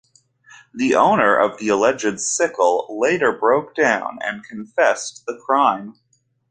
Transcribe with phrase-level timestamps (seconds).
[0.73, 5.99] The owner of the alleged sickle later broke down and confessed the crime.